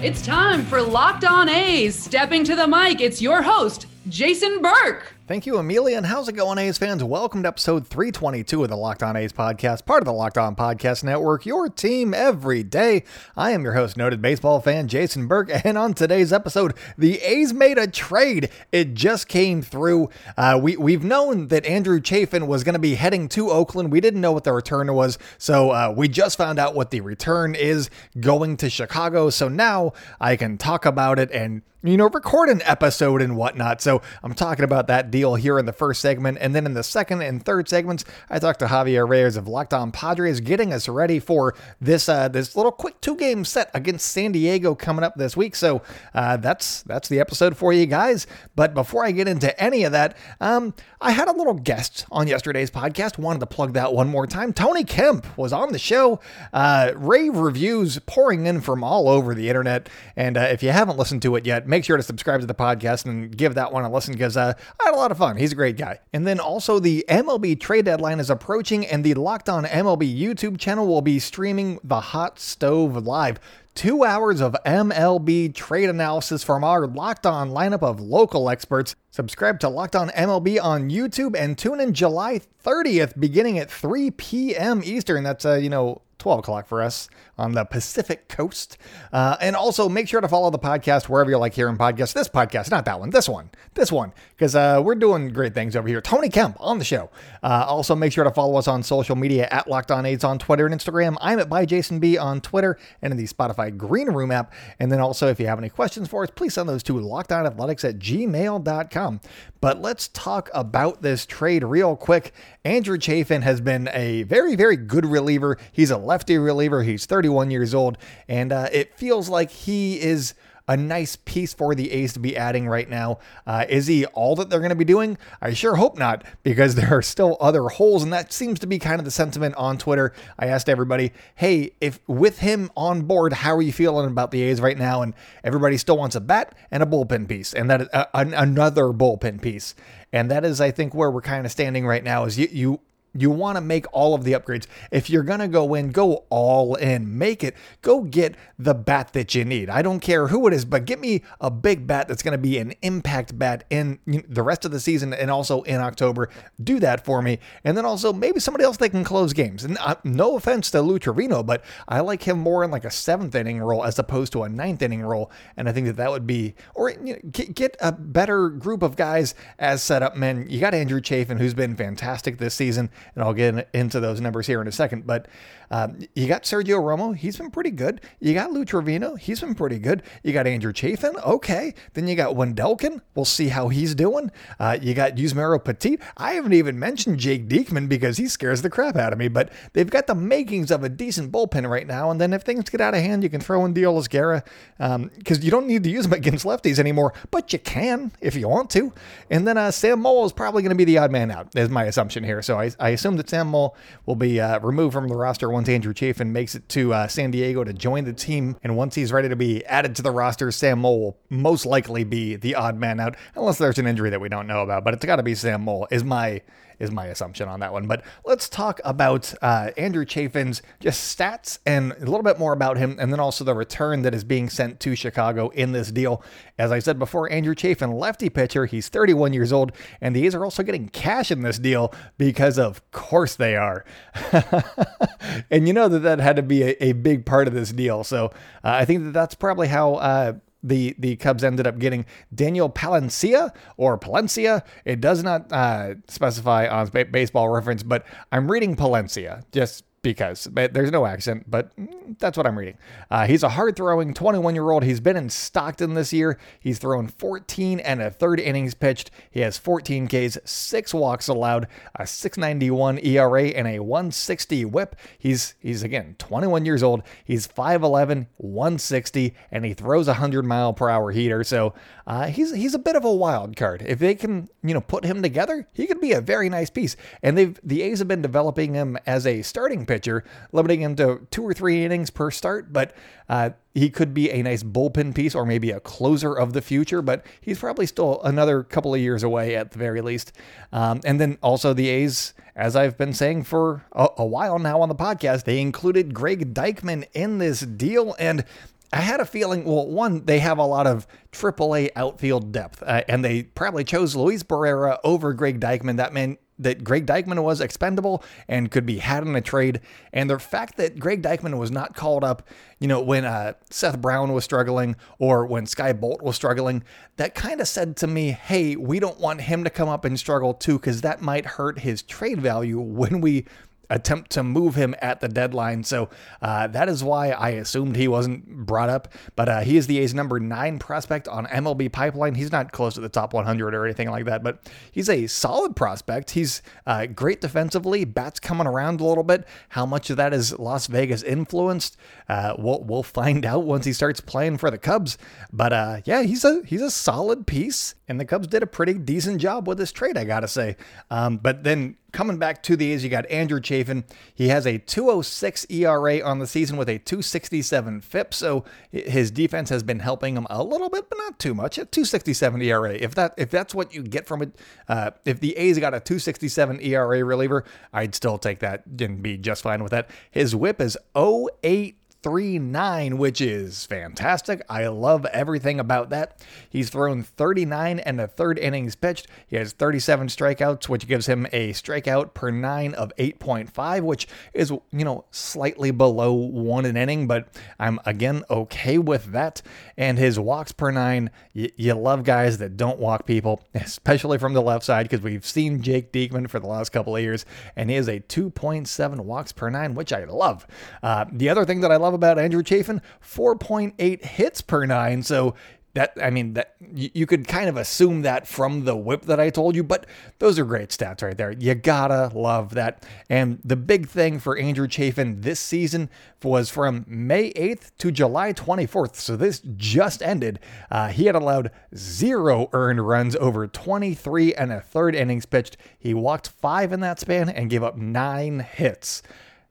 [0.00, 2.00] It's time for Locked On A's.
[2.00, 5.17] Stepping to the mic, it's your host, Jason Burke.
[5.28, 5.98] Thank you, Amelia.
[5.98, 7.04] And how's it going, A's fans?
[7.04, 10.56] Welcome to episode 322 of the Locked On A's podcast, part of the Locked On
[10.56, 13.04] Podcast Network, your team every day.
[13.36, 15.50] I am your host, noted baseball fan Jason Burke.
[15.66, 18.48] And on today's episode, the A's made a trade.
[18.72, 20.08] It just came through.
[20.38, 23.92] Uh, we, we've known that Andrew Chafin was going to be heading to Oakland.
[23.92, 25.18] We didn't know what the return was.
[25.36, 29.28] So uh, we just found out what the return is going to Chicago.
[29.28, 33.80] So now I can talk about it and you know, record an episode and whatnot.
[33.80, 36.38] So I'm talking about that deal here in the first segment.
[36.40, 39.72] And then in the second and third segments, I talked to Javier Reyes of Locked
[39.72, 44.10] On Padres, getting us ready for this uh, this little quick two game set against
[44.10, 45.54] San Diego coming up this week.
[45.54, 45.82] So
[46.14, 48.26] uh, that's that's the episode for you guys.
[48.56, 52.26] But before I get into any of that, um, I had a little guest on
[52.26, 53.18] yesterday's podcast.
[53.18, 54.52] Wanted to plug that one more time.
[54.52, 56.18] Tony Kemp was on the show.
[56.52, 59.88] Uh, rave reviews pouring in from all over the internet.
[60.16, 62.54] And uh, if you haven't listened to it yet, make sure to subscribe to the
[62.54, 65.36] podcast and give that one a listen because uh, I had a lot of fun.
[65.36, 66.00] He's a great guy.
[66.12, 70.58] And then also the MLB trade deadline is approaching, and the Locked On MLB YouTube
[70.58, 73.38] channel will be streaming the Hot Stove Live.
[73.74, 78.96] Two hours of MLB trade analysis from our Locked On lineup of local experts.
[79.10, 84.10] Subscribe to Locked On MLB on YouTube and tune in July 30th, beginning at 3
[84.12, 84.80] p.m.
[84.82, 85.22] Eastern.
[85.22, 88.76] That's, uh, you know, 12 o'clock for us on the Pacific coast.
[89.12, 92.12] Uh, and also make sure to follow the podcast wherever you like hearing podcasts.
[92.12, 95.76] This podcast, not that one, this one, this one, because uh, we're doing great things
[95.76, 96.00] over here.
[96.00, 97.10] Tony Kemp on the show.
[97.42, 100.38] Uh, also make sure to follow us on social media at Locked On A's on
[100.38, 101.16] Twitter and Instagram.
[101.20, 104.52] I'm at by Jason B on Twitter and in the Spotify Green Room app.
[104.78, 107.88] And then also, if you have any questions for us, please send those to lockedonathletics
[107.88, 109.20] at gmail.com.
[109.60, 112.32] But let's talk about this trade real quick.
[112.64, 115.58] Andrew Chafin has been a very, very good reliever.
[115.72, 116.82] He's a lefty reliever.
[116.82, 120.34] He's 31 years old, and uh, it feels like he is
[120.66, 123.18] a nice piece for the A's to be adding right now.
[123.46, 125.16] Uh, is he all that they're going to be doing?
[125.40, 128.78] I sure hope not, because there are still other holes, and that seems to be
[128.78, 130.12] kind of the sentiment on Twitter.
[130.38, 134.42] I asked everybody, hey, if with him on board, how are you feeling about the
[134.42, 135.02] A's right now?
[135.02, 135.14] And
[135.44, 139.74] everybody still wants a bat and a bullpen piece, and that uh, another bullpen piece.
[140.10, 142.24] And that is, I think, where we're kind of standing right now.
[142.24, 142.80] Is you you
[143.18, 144.66] you want to make all of the upgrades.
[144.90, 147.18] If you're going to go in, go all in.
[147.18, 147.54] Make it.
[147.82, 149.70] Go get the bat that you need.
[149.70, 152.38] I don't care who it is, but get me a big bat that's going to
[152.38, 156.28] be an impact bat in the rest of the season and also in October.
[156.62, 157.38] Do that for me.
[157.64, 159.64] And then also maybe somebody else that can close games.
[159.64, 162.90] And uh, no offense to Lou Trivino, but I like him more in like a
[162.90, 165.30] seventh inning role as opposed to a ninth inning role.
[165.56, 168.82] And I think that that would be, or you know, get, get a better group
[168.82, 170.46] of guys as setup men.
[170.48, 174.46] You got Andrew Chafin, who's been fantastic this season and I'll get into those numbers
[174.46, 175.06] here in a second.
[175.06, 175.26] But
[175.70, 178.00] um, you got Sergio Romo, he's been pretty good.
[178.20, 180.02] You got Lou Trivino, he's been pretty good.
[180.22, 181.74] You got Andrew Chafin, okay.
[181.94, 184.30] Then you got Wendelken, we'll see how he's doing.
[184.58, 185.98] Uh, you got Yusmeiro Petit.
[186.16, 189.52] I haven't even mentioned Jake Diekman because he scares the crap out of me, but
[189.74, 192.10] they've got the makings of a decent bullpen right now.
[192.10, 194.42] And then if things get out of hand, you can throw in Deolis Guerra
[194.78, 198.34] because um, you don't need to use him against lefties anymore, but you can if
[198.34, 198.92] you want to.
[199.30, 201.68] And then uh, Sam Moll is probably going to be the odd man out, is
[201.68, 202.42] my assumption here.
[202.42, 203.76] So I assume that Sam Moll
[204.06, 207.30] will be uh, removed from the roster once Andrew Chafin makes it to uh, San
[207.30, 208.56] Diego to join the team.
[208.62, 212.04] And once he's ready to be added to the roster, Sam Moll will most likely
[212.04, 214.84] be the odd man out, unless there's an injury that we don't know about.
[214.84, 216.42] But it's got to be Sam Moll, is my
[216.78, 217.86] is my assumption on that one.
[217.86, 222.76] But let's talk about uh, Andrew Chafin's just stats and a little bit more about
[222.76, 226.22] him, and then also the return that is being sent to Chicago in this deal.
[226.58, 230.34] As I said before, Andrew Chafin, lefty pitcher, he's 31 years old, and the A's
[230.34, 233.84] are also getting cash in this deal because, of course, they are.
[235.50, 238.04] and you know that that had to be a, a big part of this deal.
[238.04, 238.26] So
[238.64, 239.94] uh, I think that that's probably how.
[239.94, 240.32] Uh,
[240.62, 244.64] the the Cubs ended up getting Daniel Palencia or Palencia.
[244.84, 249.42] It does not uh, specify on baseball reference, but I'm reading Palencia.
[249.52, 251.72] Just because there's no accent, but
[252.18, 252.78] that's what I'm reading.
[253.10, 254.84] Uh, he's a hard throwing 21 year old.
[254.84, 256.38] He's been in Stockton this year.
[256.60, 259.10] He's thrown 14 and a third innings pitched.
[259.30, 261.66] He has 14 Ks, six walks allowed,
[261.96, 264.96] a 691 ERA, and a 160 whip.
[265.18, 267.02] He's, he's again, 21 years old.
[267.24, 271.42] He's 5'11, 160, and he throws a 100 mile per hour heater.
[271.44, 271.74] So
[272.06, 273.82] uh, he's, he's a bit of a wild card.
[273.86, 276.96] If they can, you know, put him together, he could be a very nice piece.
[277.22, 281.26] And they've, the A's have been developing him as a starting pitcher, limiting him to
[281.32, 282.94] two or three innings per start, but
[283.28, 287.02] uh, he could be a nice bullpen piece or maybe a closer of the future,
[287.02, 290.32] but he's probably still another couple of years away at the very least.
[290.72, 294.80] Um, and then also the A's, as I've been saying for a, a while now
[294.80, 298.14] on the podcast, they included Greg Deichmann in this deal.
[298.18, 298.44] And
[298.92, 303.02] I had a feeling, well, one, they have a lot of AAA outfield depth, uh,
[303.08, 305.98] and they probably chose Luis Barrera over Greg Deichmann.
[305.98, 309.80] That meant that Greg Deichmann was expendable and could be had in a trade.
[310.12, 314.00] And the fact that Greg Deichmann was not called up, you know, when uh, Seth
[314.00, 316.82] Brown was struggling or when Skye Bolt was struggling,
[317.16, 320.18] that kind of said to me, hey, we don't want him to come up and
[320.18, 323.46] struggle too, because that might hurt his trade value when we
[323.90, 325.84] attempt to move him at the deadline.
[325.84, 326.08] So
[326.42, 329.08] uh, that is why I assumed he wasn't brought up.
[329.36, 332.34] But uh, he is the A's number nine prospect on MLB Pipeline.
[332.34, 335.76] He's not close to the top 100 or anything like that, but he's a solid
[335.76, 336.30] prospect.
[336.30, 338.04] He's uh, great defensively.
[338.04, 339.46] Bats coming around a little bit.
[339.70, 341.96] How much of that is Las Vegas influenced?
[342.28, 345.18] Uh, we'll we'll find out once he starts playing for the Cubs.
[345.52, 348.94] But uh, yeah, he's a he's a solid piece, and the Cubs did a pretty
[348.94, 350.76] decent job with this trade, I gotta say.
[351.10, 354.02] Um, but then coming back to the A's, you got Andrew Chafin.
[354.34, 359.68] He has a 206 ERA on the season with a 267 FIP, so his defense
[359.70, 361.78] has been helping him a little bit, but not too much.
[361.78, 362.92] A 267 ERA.
[362.92, 364.50] If that if that's what you get from it,
[364.88, 367.62] uh, if the A's got a 267 ERA reliever,
[367.92, 370.10] I'd still take that and be just fine with that.
[370.32, 374.62] His WHIP is 08 39, which is fantastic.
[374.68, 376.44] I love everything about that.
[376.68, 379.28] He's thrown 39 and a third innings pitched.
[379.46, 384.70] He has 37 strikeouts, which gives him a strikeout per nine of 8.5, which is,
[384.70, 387.48] you know, slightly below one an inning, but
[387.78, 389.62] I'm again okay with that.
[389.96, 394.54] And his walks per nine, y- you love guys that don't walk people, especially from
[394.54, 397.90] the left side, because we've seen Jake Diekman for the last couple of years, and
[397.90, 400.66] he is a 2.7 walks per nine, which I love.
[401.02, 405.22] Uh, the other thing that I love love about Andrew Chafin 4.8 hits per nine.
[405.22, 405.54] So
[405.94, 409.50] that I mean that you could kind of assume that from the whip that I
[409.50, 410.06] told you, but
[410.38, 411.50] those are great stats right there.
[411.50, 413.04] You gotta love that.
[413.28, 416.08] And the big thing for Andrew Chafin this season
[416.42, 419.16] was from May 8th to July 24th.
[419.16, 420.60] So this just ended.
[420.90, 425.76] Uh, he had allowed zero earned runs over 23 and a third innings pitched.
[425.98, 429.22] He walked five in that span and gave up nine hits.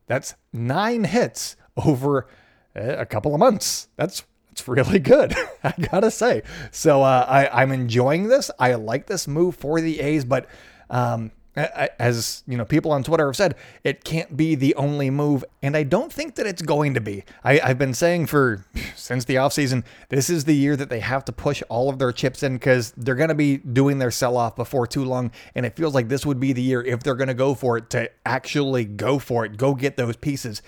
[0.08, 2.28] That's nine hits over
[2.76, 3.88] eh, a couple of months.
[3.96, 6.42] That's it's really good, I gotta say.
[6.72, 8.50] So uh, I, I'm enjoying this.
[8.58, 10.48] I like this move for the A's, but
[10.90, 15.44] um, as you know, people on Twitter have said, it can't be the only move,
[15.62, 17.24] and I don't think that it's going to be.
[17.44, 18.66] I, have been saying for
[18.96, 22.12] since the offseason, this is the year that they have to push all of their
[22.12, 25.76] chips in because they're to be doing their sell off before too long, and it
[25.76, 28.86] feels like this would be the year if they're to go for it to actually
[28.86, 30.62] go for it, go get those pieces.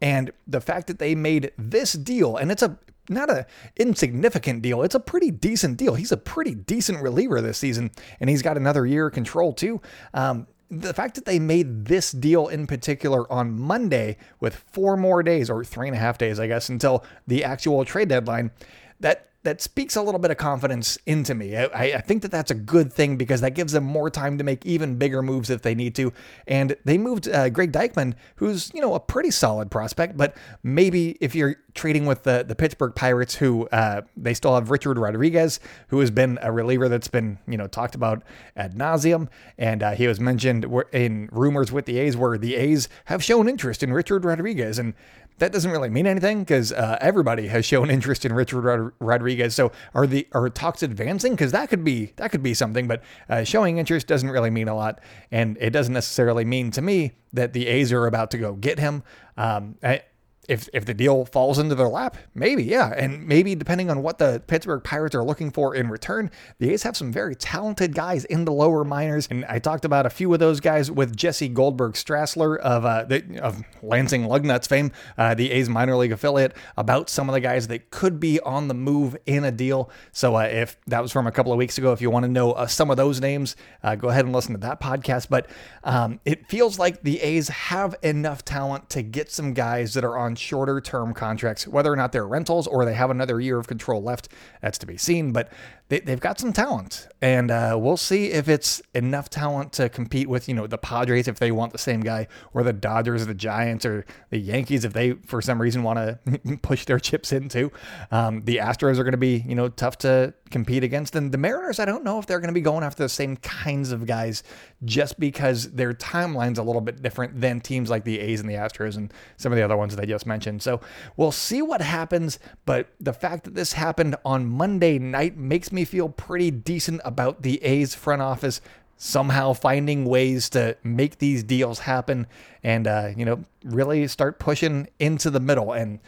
[0.00, 2.78] And the fact that they made this deal, and it's a
[3.08, 3.46] not a
[3.76, 4.82] insignificant deal.
[4.82, 5.94] It's a pretty decent deal.
[5.94, 7.90] He's a pretty decent reliever this season,
[8.20, 9.80] and he's got another year of control too.
[10.14, 15.22] Um, the fact that they made this deal in particular on Monday with four more
[15.22, 18.50] days or three and a half days, I guess, until the actual trade deadline,
[18.98, 21.56] that that speaks a little bit of confidence into me.
[21.56, 24.44] I, I, think that that's a good thing because that gives them more time to
[24.44, 26.12] make even bigger moves if they need to.
[26.48, 31.16] And they moved uh, Greg Deichmann, who's you know a pretty solid prospect, but maybe
[31.20, 35.60] if you're trading with the the Pittsburgh Pirates, who uh, they still have Richard Rodriguez,
[35.88, 38.24] who has been a reliever that's been you know talked about
[38.56, 42.88] ad nauseum, and uh, he was mentioned in rumors with the A's where the A's
[43.04, 44.94] have shown interest in Richard Rodriguez, and
[45.38, 49.54] that doesn't really mean anything because uh, everybody has shown interest in Richard Rod- Rodriguez.
[49.54, 51.32] So are the are talks advancing?
[51.32, 54.68] Because that could be that could be something, but uh, showing interest doesn't really mean
[54.68, 55.00] a lot,
[55.30, 58.78] and it doesn't necessarily mean to me that the A's are about to go get
[58.78, 59.02] him.
[59.36, 60.02] Um, I,
[60.48, 64.18] if if the deal falls into their lap, maybe yeah, and maybe depending on what
[64.18, 68.24] the Pittsburgh Pirates are looking for in return, the A's have some very talented guys
[68.24, 71.48] in the lower minors, and I talked about a few of those guys with Jesse
[71.48, 76.56] Goldberg Strassler of uh, the, of Lansing Lugnuts fame, uh, the A's minor league affiliate,
[76.76, 79.90] about some of the guys that could be on the move in a deal.
[80.12, 82.30] So uh, if that was from a couple of weeks ago, if you want to
[82.30, 85.28] know uh, some of those names, uh, go ahead and listen to that podcast.
[85.28, 85.48] But
[85.84, 90.16] um, it feels like the A's have enough talent to get some guys that are
[90.16, 93.66] on shorter term contracts, whether or not they're rentals or they have another year of
[93.66, 94.28] control left.
[94.60, 95.32] That's to be seen.
[95.32, 95.50] But
[95.88, 100.28] they, have got some talent, and uh, we'll see if it's enough talent to compete
[100.28, 103.26] with, you know, the Padres if they want the same guy, or the Dodgers, or
[103.26, 107.32] the Giants, or the Yankees if they, for some reason, want to push their chips
[107.32, 107.70] into.
[108.10, 111.38] Um, the Astros are going to be, you know, tough to compete against, and the
[111.38, 114.06] Mariners, I don't know if they're going to be going after the same kinds of
[114.06, 114.42] guys,
[114.84, 118.54] just because their timeline's a little bit different than teams like the A's and the
[118.54, 120.62] Astros and some of the other ones that I just mentioned.
[120.62, 120.80] So
[121.16, 125.75] we'll see what happens, but the fact that this happened on Monday night makes me
[125.76, 128.60] me feel pretty decent about the A's front office
[128.96, 132.26] somehow finding ways to make these deals happen
[132.64, 136.00] and uh, you know really start pushing into the middle and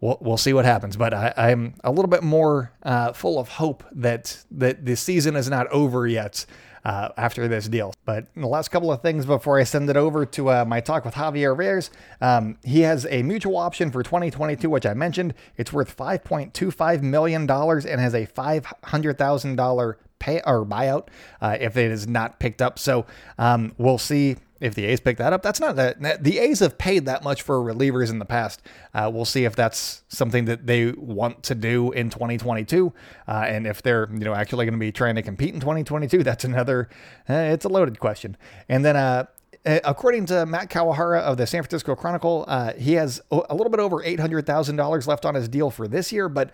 [0.00, 0.96] we'll, we'll see what happens.
[0.96, 5.36] But I, am a little bit more uh, full of hope that that the season
[5.36, 6.44] is not over yet
[6.84, 7.94] uh, after this deal.
[8.04, 11.04] But the last couple of things before I send it over to uh, my talk
[11.04, 15.34] with Javier Reyes, um, he has a mutual option for 2022, which I mentioned.
[15.56, 21.08] It's worth $5.25 million and has a $500,000 pay or buyout
[21.40, 22.78] uh, if it is not picked up.
[22.78, 23.06] So
[23.38, 25.42] um, we'll see if the A's pick that up.
[25.42, 28.62] That's not that the A's have paid that much for relievers in the past.
[28.94, 32.92] Uh, we'll see if that's something that they want to do in 2022,
[33.26, 36.22] uh, and if they're you know actually going to be trying to compete in 2022.
[36.22, 36.88] That's another.
[37.28, 38.36] Uh, it's a loaded question.
[38.68, 39.26] And then uh,
[39.64, 43.80] according to Matt Kawahara of the San Francisco Chronicle, uh, he has a little bit
[43.80, 46.50] over $800,000 left on his deal for this year, but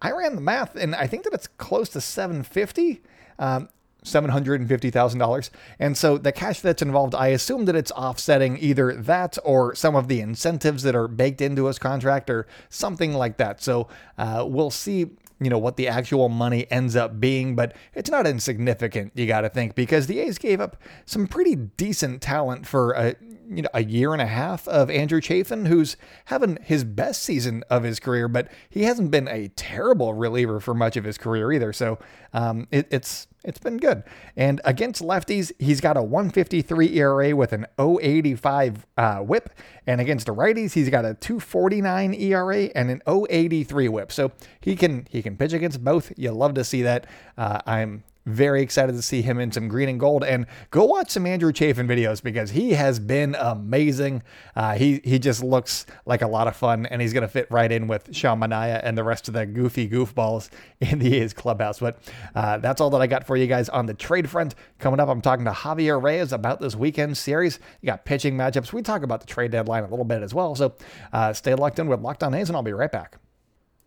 [0.00, 3.02] I ran the math and I think that it's close to 750.
[3.38, 3.68] Um,
[4.04, 5.50] $750,000.
[5.78, 9.94] And so the cash that's involved, I assume that it's offsetting either that or some
[9.94, 13.62] of the incentives that are baked into his contract or something like that.
[13.62, 15.10] So uh, we'll see
[15.42, 19.12] you know what the actual money ends up being, but it's not insignificant.
[19.14, 23.16] You got to think because the A's gave up some pretty decent talent for a
[23.48, 27.64] you know a year and a half of Andrew Chafin, who's having his best season
[27.68, 31.52] of his career, but he hasn't been a terrible reliever for much of his career
[31.52, 31.72] either.
[31.72, 31.98] So
[32.32, 34.02] um, it, it's it's been good.
[34.36, 39.50] And against lefties, he's got a 153 ERA with an 085 uh, whip.
[39.86, 44.12] And against the righties, he's got a 249 ERA and an 083 whip.
[44.12, 46.12] So he can he can pitch against both.
[46.16, 47.06] You love to see that.
[47.36, 50.24] Uh, I'm very excited to see him in some green and gold.
[50.24, 54.22] And go watch some Andrew Chafin videos because he has been amazing.
[54.54, 57.70] Uh, he he just looks like a lot of fun, and he's to fit right
[57.70, 60.50] in with Sean Manaea and the rest of the goofy goofballs
[60.80, 61.80] in the A's clubhouse.
[61.80, 61.98] But
[62.34, 64.54] uh, that's all that I got for you guys on the trade front.
[64.78, 67.58] Coming up, I'm talking to Javier Reyes about this weekend series.
[67.80, 68.72] You got pitching matchups.
[68.72, 70.54] We talk about the trade deadline a little bit as well.
[70.54, 70.74] So
[71.12, 73.21] uh, stay locked in with Locked On A's, and I'll be right back.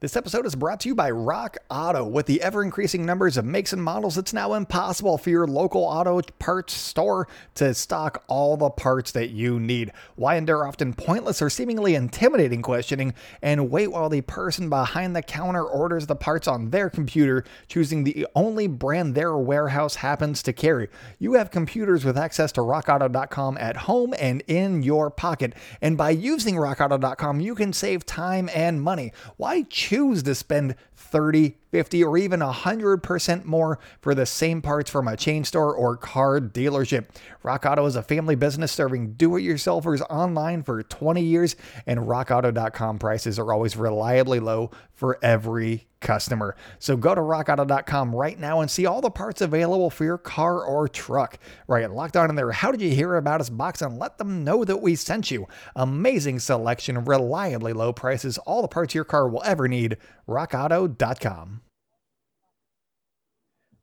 [0.06, 2.06] This episode is brought to you by Rock Auto.
[2.06, 5.82] With the ever increasing numbers of makes and models, it's now impossible for your local
[5.82, 9.92] auto parts store to stock all the parts that you need.
[10.16, 15.24] Why endure often pointless or seemingly intimidating questioning and wait while the person behind the
[15.24, 20.54] counter orders the parts on their computer, choosing the only brand their warehouse happens to
[20.54, 20.88] carry?
[21.18, 25.54] You have computers with access to rockauto.com at home and in your pocket.
[25.82, 29.12] And by using rockauto.com, you can save time and money.
[29.38, 29.95] Why choose?
[29.96, 35.18] Choose to spend 30, 50, or even 100% more for the same parts from a
[35.18, 37.06] chain store or car dealership.
[37.44, 42.00] Rock Auto is a family business serving do it yourselfers online for 20 years, and
[42.02, 46.56] rockauto.com prices are always reliably low for every customer.
[46.80, 50.64] So go to rockauto.com right now and see all the parts available for your car
[50.64, 51.40] or truck.
[51.68, 52.52] Right, locked on in there.
[52.52, 55.48] How did you hear about us box and let them know that we sent you?
[55.76, 59.98] Amazing selection, reliably low prices, all the parts your car will ever need.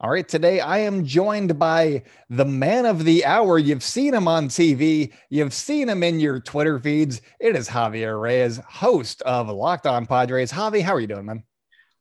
[0.00, 3.56] All right, today I am joined by the man of the hour.
[3.56, 7.20] You've seen him on TV, you've seen him in your Twitter feeds.
[7.38, 10.50] It is Javier Reyes, host of Locked On Padres.
[10.50, 11.44] Javi, how are you doing, man?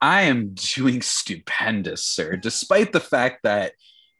[0.01, 2.37] I am doing stupendous, sir.
[2.37, 3.73] Despite the fact that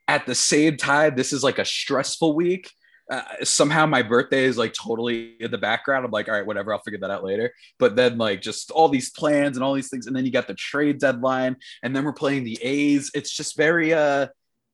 [0.07, 2.69] at the same time, this is like a stressful week.
[3.11, 6.05] Uh, somehow my birthday is like totally in the background.
[6.05, 7.53] I'm like, all right, whatever, I'll figure that out later.
[7.77, 10.47] But then like just all these plans and all these things, and then you got
[10.47, 13.11] the trade deadline, and then we're playing the A's.
[13.13, 14.27] It's just very uh,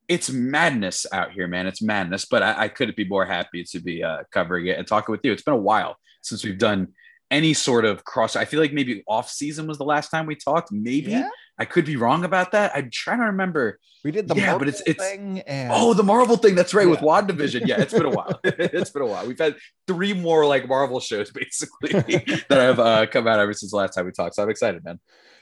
[0.07, 1.67] it's madness out here, man.
[1.67, 2.25] It's madness.
[2.25, 5.21] But I, I couldn't be more happy to be uh, covering it and talking with
[5.23, 5.31] you.
[5.31, 6.89] It's been a while since we've done
[7.31, 8.35] any sort of cross.
[8.35, 10.71] I feel like maybe off season was the last time we talked.
[10.71, 11.29] Maybe Yeah.
[11.59, 12.71] I could be wrong about that.
[12.75, 13.79] I'm trying to remember.
[14.03, 16.53] We did the Yeah, Marvel but it's- it's- thing and Oh, the Marvel thing.
[16.55, 17.07] That's right with Yeah.
[17.07, 17.67] WandaVision.
[17.67, 18.39] Yeah, it's been a while.
[18.43, 19.25] it's been a while.
[19.27, 19.55] We've had
[19.87, 23.93] three more like Marvel shows basically that have uh, come out ever since the last
[23.95, 24.35] time we talked.
[24.35, 24.99] So I'm excited, man.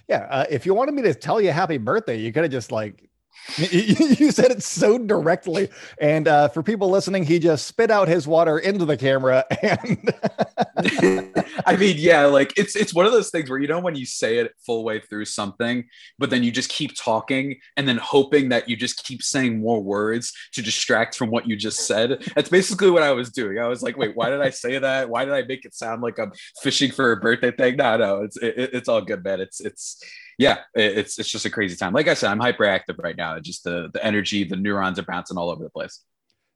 [0.07, 0.25] yeah.
[0.29, 3.10] Uh, if you wanted me to tell you happy birthday, you could have just like
[3.58, 5.70] you said it so directly.
[6.00, 10.13] And uh, for people listening, he just spit out his water into the camera and
[11.65, 14.06] I mean, yeah, like it's it's one of those things where you know when you
[14.06, 15.86] say it full way through something,
[16.20, 19.82] but then you just keep talking and then hoping that you just keep saying more
[19.82, 22.24] words to distract from what you just said.
[22.36, 23.58] That's basically what I was doing.
[23.58, 25.10] I was like, wait, why did I say that?
[25.10, 27.77] Why did I make it sound like I'm fishing for a birthday thing?
[27.77, 29.39] No, no, it's it, it's all good, man.
[29.39, 30.04] It's it's
[30.38, 31.94] yeah, it's it's just a crazy time.
[31.94, 33.39] Like I said, I'm hyperactive right now.
[33.39, 36.01] Just the the energy, the neurons are bouncing all over the place.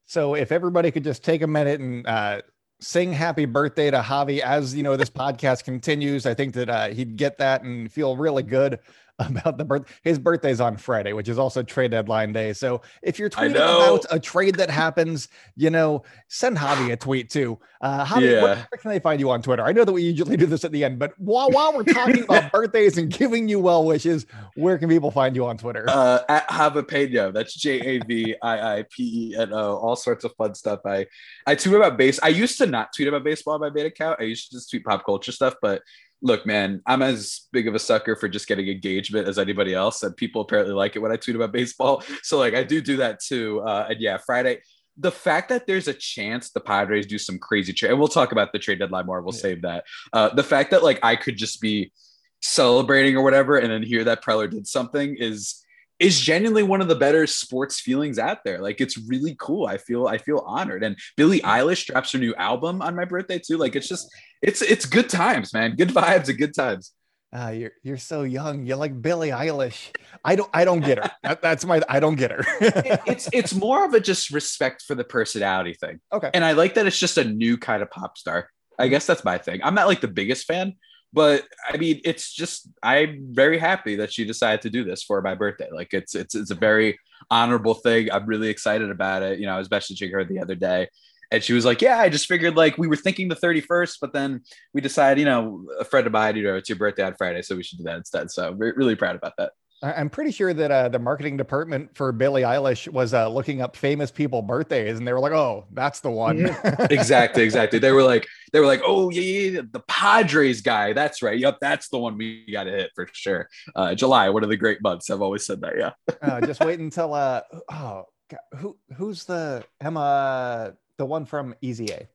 [0.05, 2.41] So if everybody could just take a minute and uh,
[2.81, 6.87] sing happy birthday to Javi as you know this podcast continues, I think that uh,
[6.89, 8.79] he'd get that and feel really good
[9.27, 9.83] about the birth.
[10.03, 12.53] His birthday's on Friday, which is also trade deadline day.
[12.53, 17.29] So if you're tweeting about a trade that happens, you know, send Javi a tweet
[17.29, 17.59] too.
[17.81, 18.41] Uh, Javi, Yeah.
[18.43, 19.63] where, where can they find you on Twitter?
[19.63, 22.23] I know that we usually do this at the end, but while while we're talking
[22.23, 25.85] about birthdays and giving you well wishes, where can people find you on Twitter?
[25.89, 27.33] uh, at Javapeno.
[27.33, 29.77] That's J A V I I P E N O.
[29.77, 30.79] All sorts of fun stuff.
[30.85, 31.07] I
[31.45, 32.19] I tweet about base.
[32.23, 34.19] I used to not tweet about baseball on my main account.
[34.19, 35.55] I used to just tweet pop culture stuff.
[35.61, 35.81] But
[36.21, 40.03] look, man, I'm as big of a sucker for just getting engagement as anybody else,
[40.03, 42.03] and people apparently like it when I tweet about baseball.
[42.23, 43.61] So like I do do that too.
[43.61, 44.59] Uh, and yeah, Friday.
[45.01, 48.33] The fact that there's a chance the Padres do some crazy trade, and we'll talk
[48.33, 49.21] about the trade deadline more.
[49.21, 49.39] We'll Yeah.
[49.41, 49.85] save that.
[50.11, 51.93] Uh, the fact that like I could just be
[52.41, 55.63] celebrating or whatever, and then hear that Preller did something is
[55.99, 58.59] is genuinely one of the better sports feelings out there.
[58.59, 59.65] Like it's really cool.
[59.67, 60.83] I feel I feel honored.
[60.83, 63.57] And Billie Eilish drops her new album on my birthday too.
[63.57, 64.09] Like it's just
[64.41, 65.75] it's it's good times, man.
[65.75, 66.93] Good vibes and good times.
[67.31, 68.65] Uh, you're you're so young.
[68.65, 69.95] You're like Billie Eilish.
[70.25, 71.11] I don't I don't get her.
[71.23, 72.43] That, that's my I don't get her.
[72.61, 75.99] It- it's it's more of a just respect for the personality thing.
[76.11, 76.31] okay.
[76.33, 78.49] And I like that it's just a new kind of pop star.
[78.79, 79.59] I guess that's my thing.
[79.63, 80.73] I'm not like the biggest fan,
[81.13, 85.21] but I mean, it's just I'm very happy that she decided to do this for
[85.21, 85.69] my birthday.
[85.71, 86.99] Like it's it's it's a very
[87.31, 88.11] honorable thing.
[88.11, 89.39] I'm really excited about it.
[89.39, 90.87] You know, I was messaging her the other day,
[91.31, 94.13] and she was like, "Yeah, I just figured like we were thinking the 31st, but
[94.13, 94.41] then
[94.73, 97.41] we decided, you know, a friend of mine, you know, it's your birthday on Friday,
[97.41, 99.51] so we should do that instead." So really proud about that.
[99.81, 103.61] I- I'm pretty sure that uh, the marketing department for Billie Eilish was uh, looking
[103.61, 106.39] up famous people birthdays, and they were like, "Oh, that's the one."
[106.89, 107.79] exactly, exactly.
[107.79, 110.93] They were like, they were like, oh yeah, yeah, yeah, the Padres guy.
[110.93, 111.37] That's right.
[111.37, 113.47] Yep, that's the one we got to hit for sure.
[113.75, 115.09] Uh, July, one of the great months.
[115.09, 115.73] I've always said that.
[115.77, 115.91] Yeah.
[116.21, 121.87] uh, just wait until uh oh God, who who's the Emma the one from Easy
[121.91, 122.07] A?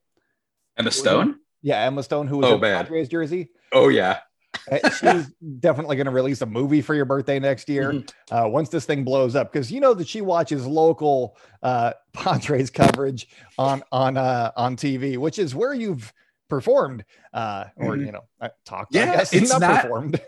[0.77, 1.39] Emma Stone.
[1.61, 2.83] Yeah, Emma Stone, who was Oh, in the man.
[2.83, 3.49] Padres jersey.
[3.71, 4.19] Oh yeah.
[4.71, 7.91] Uh, She's definitely going to release a movie for your birthday next year.
[7.93, 8.35] Mm-hmm.
[8.35, 12.69] Uh, once this thing blows up, because you know that she watches local uh, Padres
[12.69, 16.11] coverage on on uh, on TV, which is where you've
[16.49, 18.05] performed uh, or Mhm.
[18.05, 18.95] you know uh, talked.
[18.95, 20.21] I Yeah, guess, it's not- performed.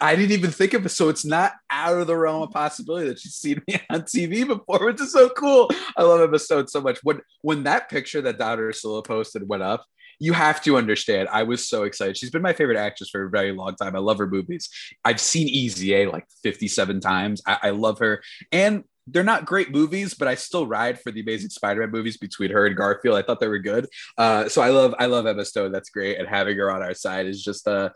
[0.00, 0.90] I didn't even think of it.
[0.90, 4.46] So it's not out of the realm of possibility that she's seen me on TV
[4.46, 5.70] before, which is so cool.
[5.96, 6.98] I love Emma Stone so much.
[7.02, 9.84] When when that picture that Donna Ursula posted went up,
[10.18, 11.28] you have to understand.
[11.32, 12.16] I was so excited.
[12.16, 13.96] She's been my favorite actress for a very long time.
[13.96, 14.68] I love her movies.
[15.04, 17.40] I've seen Easy A like 57 times.
[17.46, 18.22] I, I love her.
[18.52, 22.50] And they're not great movies, but I still ride for the Amazing Spider-Man movies between
[22.50, 23.16] her and Garfield.
[23.16, 23.88] I thought they were good.
[24.16, 25.72] Uh, so I love I love Emma Stone.
[25.72, 26.18] That's great.
[26.18, 27.90] And having her on our side is just uh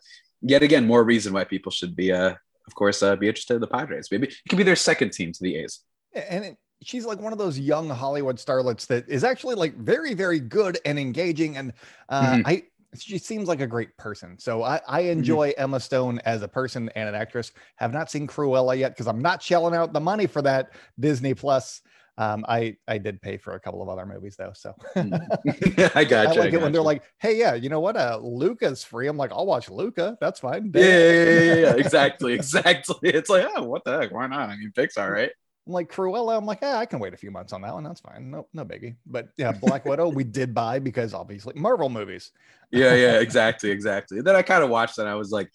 [0.45, 2.35] yet again more reason why people should be uh
[2.67, 4.09] of course uh, be interested in the Padres.
[4.11, 5.81] Maybe it could be their second team to the A's.
[6.15, 10.15] and it, she's like one of those young Hollywood starlets that is actually like very,
[10.15, 11.57] very good and engaging.
[11.59, 11.73] And
[12.09, 12.43] uh, Mhm.
[12.47, 12.63] I,
[12.99, 14.39] she seems like a great person.
[14.39, 17.53] So I, I enjoy Emma Stone as a person and an actress.
[17.77, 21.35] Have not seen Cruella yet because I'm not shelling out the money for that Disney
[21.35, 21.83] Plus.
[22.17, 26.35] Um, I I did pay for a couple of other movies though, so I got
[26.35, 26.41] you.
[26.41, 27.97] like it when they're like, "Hey, yeah, you know what?
[27.97, 30.17] Uh, Luca's free." I'm like, "I'll watch Luca.
[30.21, 33.11] That's fine." yeah, yeah, yeah, yeah, exactly, exactly.
[33.11, 34.13] It's like, oh, what the heck?
[34.13, 34.49] Why not?
[34.49, 35.31] I mean, Pixar, right?
[35.67, 36.37] I'm like Cruella.
[36.37, 37.83] I'm like, yeah, I can wait a few months on that one.
[37.83, 38.31] That's fine.
[38.31, 38.97] No, no biggie.
[39.07, 42.31] But yeah, Black Widow, we did buy because obviously Marvel movies.
[42.71, 44.21] Yeah, yeah, exactly, exactly.
[44.21, 45.51] Then I kind of watched and I was like,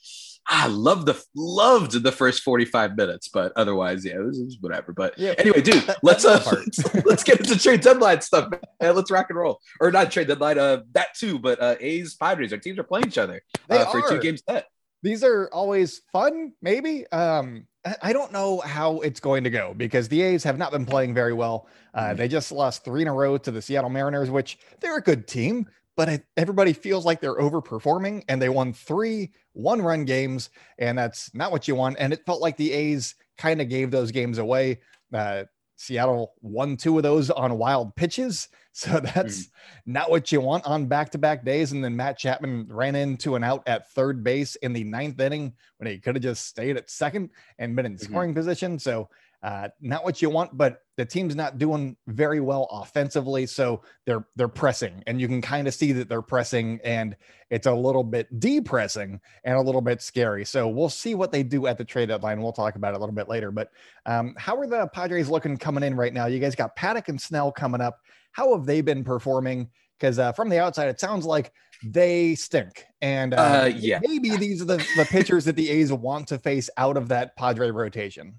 [0.52, 4.58] I loved the loved the first 45 minutes, but otherwise, yeah, it was, it was
[4.60, 4.92] whatever.
[4.94, 5.36] But Yeah.
[5.38, 8.50] anyway, dude, let's uh let's, let's get into trade deadline stuff,
[8.82, 8.96] man.
[8.96, 9.60] Let's rock and roll.
[9.80, 13.06] Or not trade deadline, uh that too, but uh A's Padres, our teams are playing
[13.08, 14.66] each other uh, for two game set.
[15.04, 17.06] These are always fun, maybe.
[17.12, 20.72] Um, I- I don't know how it's going to go because the A's have not
[20.72, 21.68] been playing very well.
[21.94, 25.02] Uh, they just lost three in a row to the Seattle Mariners, which they're a
[25.02, 25.66] good team,
[26.00, 30.98] but it, everybody feels like they're overperforming and they won three one run games, and
[30.98, 31.98] that's not what you want.
[32.00, 34.80] And it felt like the A's kind of gave those games away.
[35.14, 35.44] Uh,
[35.76, 38.48] Seattle won two of those on wild pitches.
[38.72, 39.50] So that's mm.
[39.88, 41.74] not what you want on back to back days.
[41.74, 45.54] And then Matt Chapman ran into an out at third base in the ninth inning
[45.80, 48.06] when he could have just stayed at second and been in mm-hmm.
[48.06, 48.80] scoring position.
[48.80, 49.10] So
[49.42, 54.26] uh, not what you want, but the team's not doing very well offensively, so they're
[54.36, 57.16] they're pressing, and you can kind of see that they're pressing, and
[57.50, 60.44] it's a little bit depressing and a little bit scary.
[60.44, 62.42] So we'll see what they do at the trade deadline.
[62.42, 63.50] We'll talk about it a little bit later.
[63.50, 63.70] But
[64.06, 66.26] um, how are the Padres looking coming in right now?
[66.26, 68.00] You guys got Paddack and Snell coming up.
[68.34, 69.70] How have they been performing?
[69.98, 71.52] Because uh, from the outside, it sounds like
[71.84, 72.86] they stink.
[73.02, 76.38] And uh, uh, yeah, maybe these are the, the pitchers that the A's want to
[76.38, 78.36] face out of that Padre rotation.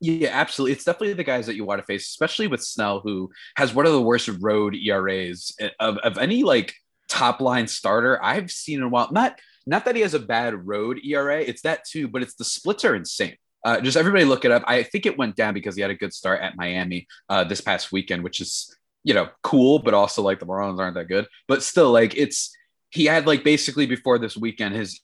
[0.00, 0.72] Yeah, absolutely.
[0.72, 3.86] It's definitely the guys that you want to face, especially with Snell, who has one
[3.86, 6.74] of the worst road ERAs of, of any like
[7.08, 9.08] top line starter I've seen in a while.
[9.10, 12.44] Not not that he has a bad road ERA, it's that too, but it's the
[12.44, 13.36] splits are insane.
[13.64, 14.62] Uh, just everybody look it up.
[14.66, 17.60] I think it went down because he had a good start at Miami uh, this
[17.60, 21.26] past weekend, which is you know cool, but also like the Marlins aren't that good.
[21.48, 22.54] But still, like it's
[22.90, 25.00] he had like basically before this weekend his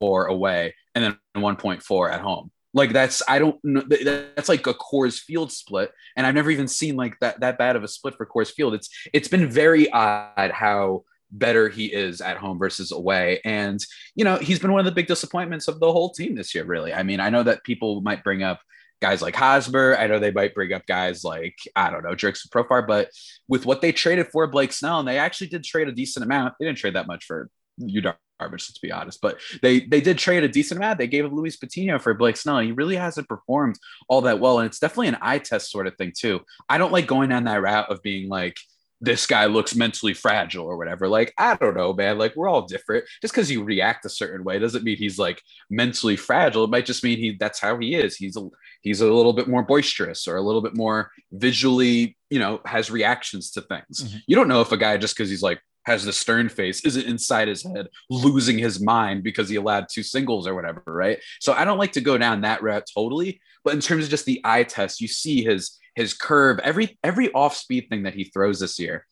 [0.00, 2.50] four away and then 1.4 at home.
[2.74, 6.68] Like that's I don't know that's like a Coors Field split, and I've never even
[6.68, 8.74] seen like that that bad of a split for Coors Field.
[8.74, 13.40] It's it's been very odd how better he is at home versus away.
[13.44, 16.54] And, you know, he's been one of the big disappointments of the whole team this
[16.54, 16.92] year, really.
[16.92, 18.60] I mean, I know that people might bring up
[19.00, 19.96] guys like Hosmer.
[19.96, 23.10] I know they might bring up guys like, I don't know, Jurickson Profar, but
[23.46, 26.54] with what they traded for Blake Snell, and they actually did trade a decent amount.
[26.58, 28.02] They didn't trade that much for Yu
[28.38, 29.20] garbage, let's be honest.
[29.20, 30.98] But they they did trade a decent amount.
[30.98, 32.60] They gave Luis Patino for Blake Snell.
[32.60, 35.96] He really hasn't performed all that well, and it's definitely an eye test sort of
[35.96, 36.40] thing too.
[36.68, 38.56] I don't like going down that route of being like
[39.00, 41.08] this guy looks mentally fragile or whatever.
[41.08, 42.18] Like, I don't know, man.
[42.18, 43.04] Like, we're all different.
[43.22, 46.64] Just because you react a certain way doesn't mean he's like mentally fragile.
[46.64, 48.16] It might just mean he that's how he is.
[48.16, 48.48] He's a
[48.82, 52.90] he's a little bit more boisterous or a little bit more visually, you know, has
[52.90, 54.04] reactions to things.
[54.04, 54.18] Mm-hmm.
[54.26, 57.06] You don't know if a guy just because he's like has the stern face isn't
[57.06, 61.18] inside his head losing his mind because he allowed two singles or whatever, right?
[61.40, 64.26] So I don't like to go down that route totally, but in terms of just
[64.26, 68.24] the eye test, you see his his curve, every every off speed thing that he
[68.24, 69.06] throws this year.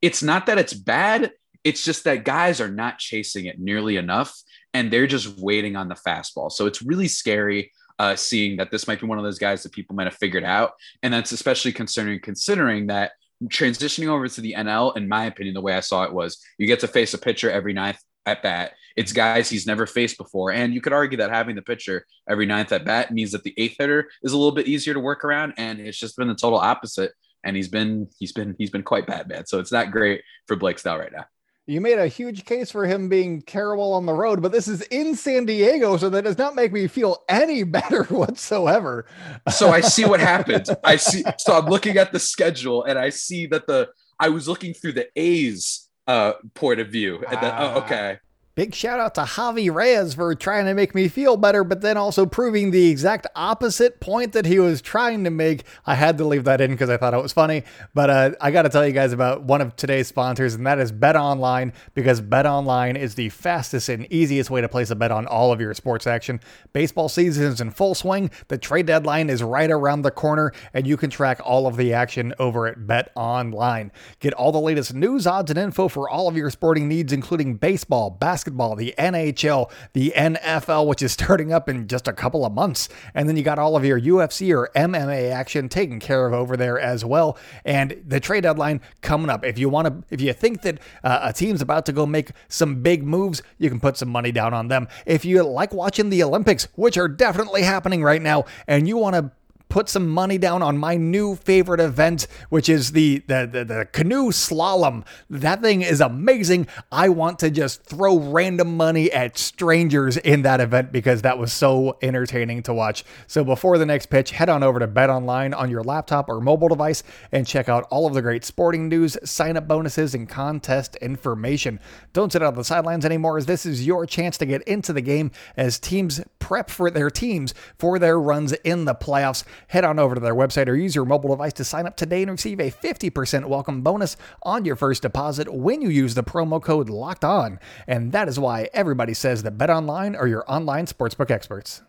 [0.00, 1.32] It's not that it's bad,
[1.64, 4.34] it's just that guys are not chasing it nearly enough
[4.72, 6.50] and they're just waiting on the fastball.
[6.50, 9.72] So it's really scary uh, seeing that this might be one of those guys that
[9.72, 10.72] people might have figured out.
[11.02, 13.12] And that's especially concerning considering that
[13.46, 16.66] transitioning over to the NL, in my opinion, the way I saw it was you
[16.66, 18.72] get to face a pitcher every ninth at bat.
[18.96, 20.52] It's guys he's never faced before.
[20.52, 23.54] And you could argue that having the pitcher every ninth at bat means that the
[23.56, 25.54] eighth hitter is a little bit easier to work around.
[25.56, 27.12] And it's just been the total opposite.
[27.42, 29.46] And he's been he's been he's been quite bad, man.
[29.46, 31.24] So it's not great for Blake Snell right now
[31.66, 34.82] you made a huge case for him being terrible on the road, but this is
[34.82, 39.06] in San Diego, so that does not make me feel any better whatsoever.
[39.50, 40.66] so I see what happened.
[40.84, 41.22] I see.
[41.38, 44.92] So I'm looking at the schedule, and I see that the I was looking through
[44.92, 48.18] the A's uh, point of view, and then oh, okay,
[48.56, 51.96] Big shout out to Javi Reyes for trying to make me feel better, but then
[51.96, 55.62] also proving the exact opposite point that he was trying to make.
[55.86, 57.62] I had to leave that in because I thought it was funny.
[57.94, 60.80] But uh, I got to tell you guys about one of today's sponsors, and that
[60.80, 64.96] is Bet Online, because Bet Online is the fastest and easiest way to place a
[64.96, 66.40] bet on all of your sports action.
[66.72, 68.32] Baseball season is in full swing.
[68.48, 71.94] The trade deadline is right around the corner, and you can track all of the
[71.94, 73.92] action over at Bet Online.
[74.18, 77.54] Get all the latest news, odds, and info for all of your sporting needs, including
[77.54, 82.46] baseball, basketball basketball, the NHL, the NFL, which is starting up in just a couple
[82.46, 82.88] of months.
[83.14, 86.56] And then you got all of your UFC or MMA action taken care of over
[86.56, 87.36] there as well.
[87.66, 89.44] And the trade deadline coming up.
[89.44, 92.30] If you want to, if you think that uh, a team's about to go make
[92.48, 94.88] some big moves, you can put some money down on them.
[95.04, 99.16] If you like watching the Olympics, which are definitely happening right now, and you want
[99.16, 99.30] to
[99.70, 103.88] put some money down on my new favorite event, which is the, the, the, the,
[103.92, 105.06] canoe slalom.
[105.30, 106.66] That thing is amazing.
[106.92, 111.52] I want to just throw random money at strangers in that event because that was
[111.52, 113.04] so entertaining to watch.
[113.28, 116.40] So before the next pitch, head on over to Bet Online on your laptop or
[116.40, 117.02] mobile device
[117.32, 121.78] and check out all of the great sporting news, sign up bonuses, and contest information.
[122.12, 125.00] Don't sit on the sidelines anymore, as this is your chance to get into the
[125.00, 129.98] game as teams prep for their teams for their runs in the playoffs head on
[129.98, 132.60] over to their website or use your mobile device to sign up today and receive
[132.60, 137.24] a 50% welcome bonus on your first deposit when you use the promo code locked
[137.24, 137.58] on.
[137.86, 141.82] And that is why everybody says that Bet Online are your online sportsbook experts.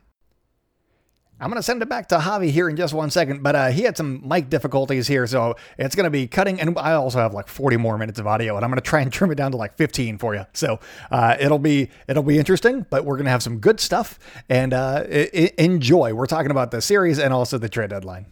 [1.42, 3.68] I'm going to send it back to Javi here in just one second, but uh,
[3.70, 6.62] he had some mic difficulties here, so it's going to be cutting.
[6.62, 9.02] And I also have like 40 more minutes of audio, and I'm going to try
[9.02, 10.46] and trim it down to like 15 for you.
[10.54, 14.20] So uh, it'll be it'll be interesting, but we're going to have some good stuff
[14.50, 16.14] and uh, I- enjoy.
[16.14, 18.28] We're talking about the series and also the trade deadline.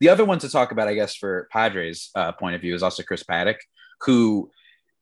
[0.00, 2.82] The other one to talk about, I guess, for Padres' uh, point of view is
[2.82, 3.58] also Chris Paddack,
[4.00, 4.50] who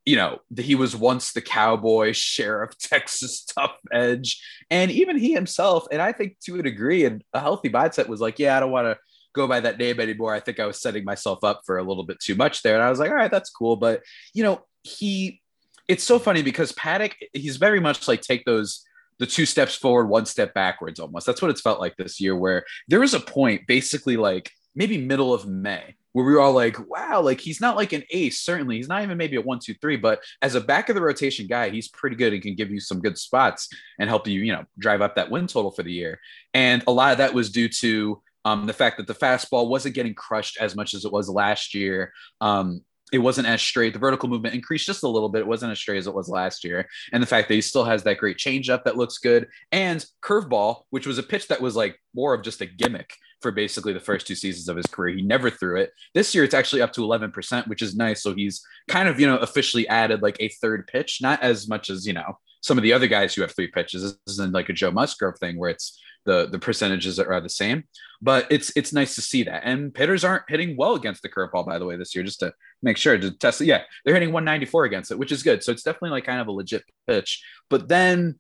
[0.09, 4.43] you know, he was once the cowboy sheriff, Texas tough edge.
[4.71, 8.19] And even he himself, and I think to a degree, and a healthy mindset was
[8.19, 8.97] like, yeah, I don't want to
[9.35, 10.33] go by that name anymore.
[10.33, 12.73] I think I was setting myself up for a little bit too much there.
[12.73, 13.77] And I was like, all right, that's cool.
[13.77, 14.01] But,
[14.33, 15.43] you know, he,
[15.89, 18.87] it's so funny because Paddack, he's very much like take those,
[19.19, 21.27] the two steps forward, one step backwards almost.
[21.27, 24.97] That's what it's felt like this year, where there was a point basically like maybe
[24.97, 28.41] middle of May where we were all like, wow, like he's not like an ace,
[28.41, 28.77] certainly.
[28.77, 31.47] He's not even maybe a one, two, three, but as a back of the rotation
[31.47, 33.69] guy, he's pretty good and can give you some good spots
[33.99, 36.19] and help you, you know, drive up that win total for the year.
[36.55, 39.95] And a lot of that was due to um, the fact that the fastball wasn't
[39.95, 42.13] getting crushed as much as it was last year.
[42.41, 43.93] Um, it wasn't as straight.
[43.93, 45.41] The vertical movement increased just a little bit.
[45.41, 46.87] It wasn't as straight as it was last year.
[47.13, 50.83] And the fact that he still has that great changeup that looks good and curveball,
[50.91, 54.01] which was a pitch that was like more of just a gimmick for basically the
[54.01, 55.17] first two seasons of his career.
[55.17, 55.91] He never threw it.
[56.15, 58.23] This year, it's actually up to 11%, which is nice.
[58.23, 61.91] So he's kind of, you know, officially added like a third pitch, not as much
[61.91, 64.03] as, you know, some of the other guys who have three pitches.
[64.03, 67.85] This isn't like a Joe Musgrove thing where it's the the percentages are the same.
[68.21, 69.63] But it's it's nice to see that.
[69.65, 72.53] And hitters aren't hitting well against the curveball, by the way, this year, just to
[72.83, 73.67] make sure to test it.
[73.67, 75.63] Yeah, they're hitting 194 against it, which is good.
[75.63, 77.43] So it's definitely like kind of a legit pitch.
[77.71, 78.39] But then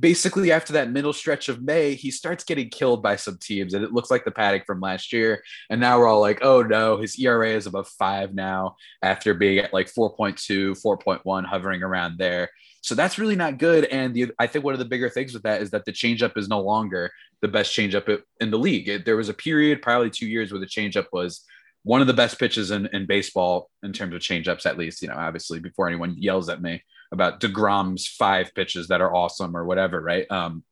[0.00, 3.84] basically after that middle stretch of May, he starts getting killed by some teams, and
[3.84, 5.42] it looks like the Paddack from last year.
[5.68, 9.58] And now we're all like, oh no, his ERA is above five now after being
[9.58, 12.48] at like 4.2, 4.1, hovering around there.
[12.82, 13.84] So that's really not good.
[13.84, 16.38] And the, I think one of the bigger things with that is that the changeup
[16.38, 17.10] is no longer
[17.42, 18.88] the best changeup in the league.
[18.88, 21.44] It, there was a period, probably two years, where the changeup was
[21.82, 25.08] one of the best pitches in, in baseball in terms of changeups, at least, you
[25.08, 26.82] know, obviously before anyone yells at me
[27.12, 30.30] about DeGrom's five pitches that are awesome or whatever, right?
[30.30, 30.64] Um,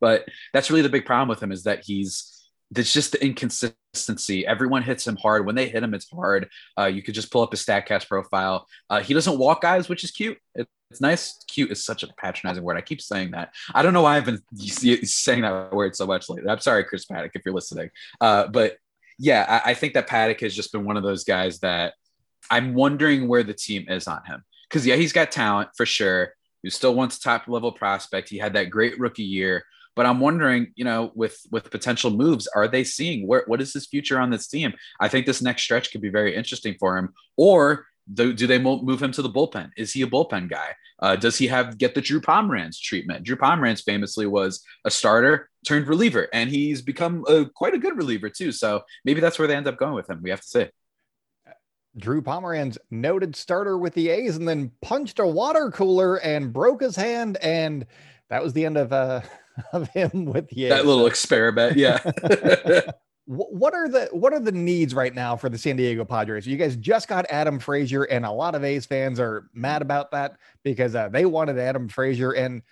[0.00, 2.36] but that's really the big problem with him is that he's
[2.70, 4.46] there's just the inconsistency.
[4.46, 5.44] Everyone hits him hard.
[5.44, 6.48] When they hit him, it's hard.
[6.78, 8.66] Uh, you could just pull up his Statcast profile.
[8.88, 10.38] Uh, he doesn't walk guys, which is cute.
[10.54, 11.44] It, it's nice.
[11.48, 12.76] Cute is such a patronizing word.
[12.76, 13.52] I keep saying that.
[13.74, 16.48] I don't know why I've been saying that word so much lately.
[16.48, 17.90] I'm sorry, Chris Paddack, if you're listening.
[18.20, 18.76] Uh, but
[19.18, 21.94] yeah, I, I think that Paddack has just been one of those guys that
[22.50, 26.34] I'm wondering where the team is on him because yeah, he's got talent for sure.
[26.62, 28.28] He still wants top level prospect.
[28.28, 29.64] He had that great rookie year,
[29.96, 33.72] but I'm wondering, you know, with with potential moves, are they seeing where what is
[33.72, 34.72] his future on this team?
[35.00, 37.10] I think this next stretch could be very interesting for him.
[37.36, 39.70] Or do, do they move him to the bullpen?
[39.76, 40.74] Is he a bullpen guy?
[41.00, 43.24] Uh, does he have get the Drew Pomeranz treatment?
[43.24, 47.96] Drew Pomeranz famously was a starter turned reliever, and he's become a, quite a good
[47.96, 48.52] reliever too.
[48.52, 50.20] So maybe that's where they end up going with him.
[50.22, 50.66] We have to see.
[51.96, 56.82] Drew Pomeranz, noted starter with the A's, and then punched a water cooler and broke
[56.82, 57.86] his hand, and
[58.28, 59.20] that was the end of uh
[59.72, 60.70] of him with the A's.
[60.70, 61.98] That little experiment, yeah.
[63.26, 66.46] what are the what are the needs right now for the San Diego Padres?
[66.46, 70.10] You guys just got Adam Frazier, and a lot of A's fans are mad about
[70.10, 72.32] that because uh, they wanted Adam Frazier.
[72.32, 72.62] And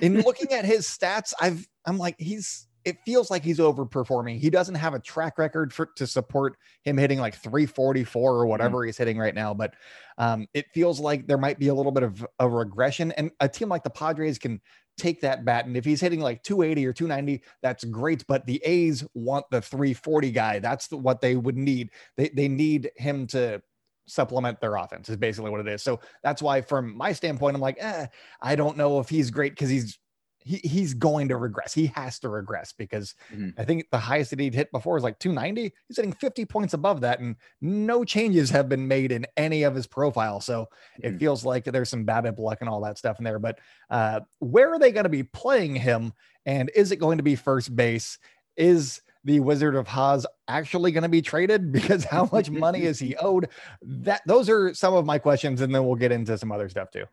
[0.00, 4.38] in looking at his stats, I've I'm like he's it feels like he's overperforming.
[4.38, 8.48] He doesn't have a track record for to support him hitting like 344 or mm-hmm.
[8.48, 8.86] whatever mm-hmm.
[8.86, 9.74] he's hitting right now, but
[10.18, 13.10] um, it feels like there might be a little bit of a regression.
[13.12, 14.60] And a team like the Padres can
[14.96, 15.66] take that bat.
[15.66, 18.24] And if he's hitting like 280 or 290, that's great.
[18.28, 20.60] But the A's want the 340 guy.
[20.60, 21.90] That's the, what they would need.
[22.16, 23.60] They, they need him to
[24.06, 25.82] supplement their offense is basically what it is.
[25.82, 28.06] So that's why from my standpoint, I'm like, eh,
[28.40, 29.98] I don't know if he's great because he's
[30.46, 31.74] he, he's going to regress.
[31.74, 33.50] He has to regress because mm-hmm.
[33.58, 35.74] I think the highest that he'd hit before is like 290.
[35.88, 39.74] He's hitting 50 points above that, and no changes have been made in any of
[39.74, 40.40] his profile.
[40.40, 40.68] So
[41.00, 41.14] mm-hmm.
[41.14, 43.40] it feels like there's some BABIP luck and all that stuff in there.
[43.40, 43.58] But
[43.90, 46.12] uh, where are they going to be playing him?
[46.44, 48.18] And is it going to be first base?
[48.56, 51.72] Is the Wizard of Oz actually going to be traded?
[51.76, 53.48] Because how much money is he owed?
[53.82, 56.92] That those are some of my questions, and then we'll get into some other stuff
[56.92, 57.06] too.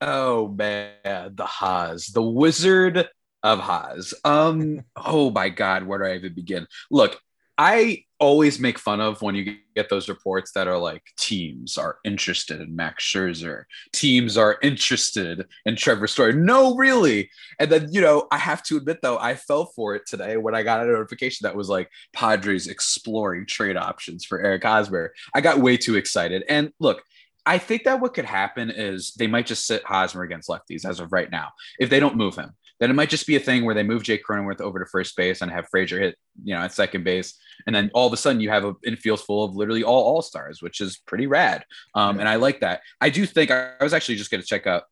[0.00, 3.08] Oh man, the Haas, the Wizard
[3.42, 4.12] of Haas.
[4.24, 6.66] Um, oh my God, where do I even begin?
[6.90, 7.18] Look,
[7.58, 11.98] I always make fun of when you get those reports that are like teams are
[12.04, 16.34] interested in Max Scherzer, teams are interested in Trevor Story.
[16.34, 17.30] No, really.
[17.58, 20.54] And then you know, I have to admit though, I fell for it today when
[20.54, 25.14] I got a notification that was like Padres exploring trade options for Eric Hosmer.
[25.34, 26.44] I got way too excited.
[26.50, 27.02] And look,
[27.46, 31.00] I think that what could happen is they might just sit Hosmer against lefties as
[31.00, 33.64] of right now if they don't move him then it might just be a thing
[33.64, 36.60] where they move Jake Cronenworth over to first base and have Frazier hit, you know,
[36.60, 37.34] at second base.
[37.66, 40.22] And then all of a sudden you have an infield full of literally all all
[40.22, 41.64] stars, which is pretty rad.
[41.94, 42.82] Um, and I like that.
[43.00, 44.84] I do think I, I was actually just going to check out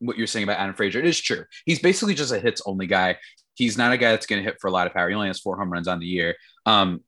[0.00, 0.98] what you're saying about Adam Frazier.
[0.98, 1.44] It is true.
[1.64, 3.18] He's basically just a hits only guy.
[3.54, 5.08] He's not a guy that's going to hit for a lot of power.
[5.08, 6.36] He only has four home runs on the year.
[6.66, 7.02] Um,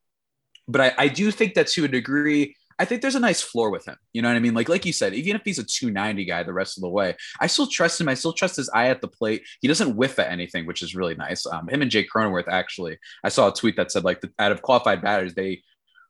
[0.68, 3.70] but I, I do think that to a degree, I think there's a nice floor
[3.70, 3.96] with him.
[4.14, 4.54] You know what I mean?
[4.54, 7.14] Like, like you said, even if he's a 290 guy the rest of the way,
[7.38, 8.08] I still trust him.
[8.08, 9.46] I still trust his eye at the plate.
[9.60, 11.44] He doesn't whiff at anything, which is really nice.
[11.44, 14.50] Um, him and Jake Cronenworth, actually, I saw a tweet that said like the, out
[14.50, 15.62] of qualified batters, they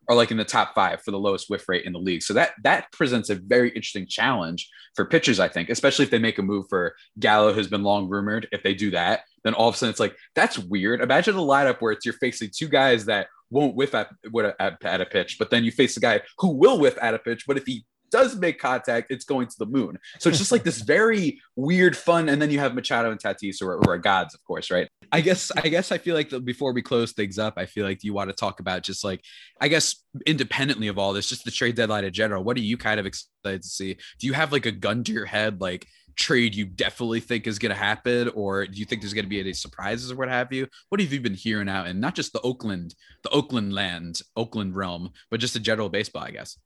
[0.09, 2.23] are like in the top five for the lowest whiff rate in the league.
[2.23, 6.19] So that that presents a very interesting challenge for pitchers, I think, especially if they
[6.21, 8.47] make a move for Gallo, who's been long rumored.
[8.53, 11.01] If they do that, then all of a sudden it's like that's weird.
[11.01, 14.11] Imagine a lineup where it's you're facing two guys that won't whiff at,
[14.59, 17.19] at, at a pitch, but then you face a guy who will whiff at a
[17.19, 19.99] pitch, but if he does make contact, it's going to the moon.
[20.19, 22.29] So it's just like this very weird, fun.
[22.29, 24.89] And then you have Machado and Tatis, who are, who are gods, of course, right?
[25.13, 27.85] I guess I guess I feel like the, before we close things up, I feel
[27.85, 29.21] like you want to talk about just like
[29.61, 32.45] I guess independently of all this, just the trade deadline in general.
[32.45, 33.97] What are you kind of excited to see?
[34.21, 37.59] Do you have like a gun to your head, like trade you definitely think is
[37.59, 40.29] going to happen, or do you think there's going to be any surprises or what
[40.29, 40.67] have you?
[40.89, 44.77] What have you been hearing out in not just the Oakland, the Oakland land, Oakland
[44.77, 46.59] realm, but just the general baseball, I guess?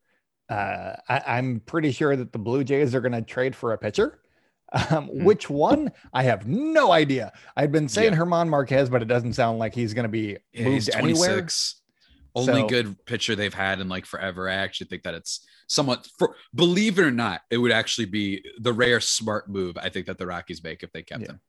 [0.49, 3.79] Uh, I, am pretty sure that the Blue Jays are going to trade for a
[3.79, 4.21] pitcher.
[4.91, 5.25] Um, hmm.
[5.25, 5.93] Which one?
[6.13, 7.33] I have no idea.
[7.57, 8.19] I've been saying yeah.
[8.19, 11.47] German Marquez, but it doesn't sound like he's going to be yeah, moved anywhere.
[12.35, 14.49] Only so, good pitcher they've had in like forever.
[14.49, 18.45] I actually think that it's somewhat, for, believe it or not, it would actually be
[18.59, 21.33] the rare smart move I think that the Rockies make if they kept yeah.
[21.33, 21.41] him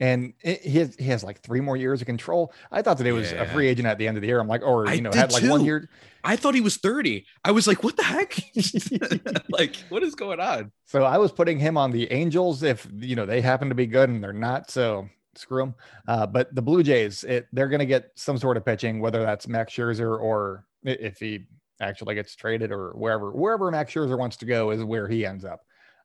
[0.00, 2.52] and it, he has, he has like three more years of control.
[2.70, 3.42] I thought that he was yeah.
[3.42, 4.40] a free agent at the end of the year.
[4.40, 5.50] I'm like, or you know, had like too.
[5.50, 5.88] one year.
[6.22, 7.26] I thought he was 30.
[7.44, 8.36] I was like, what the heck?
[9.50, 10.72] like, what is going on?
[10.86, 13.86] So I was putting him on the Angels if you know they happen to be
[13.86, 14.70] good and they're not.
[14.70, 15.74] So screw them.
[16.08, 19.22] Uh, but the Blue Jays, it, they're going to get some sort of pitching, whether
[19.22, 21.46] that's Max Scherzer or if he
[21.80, 25.44] actually gets traded or wherever wherever Max Scherzer wants to go is where he ends
[25.44, 25.60] up.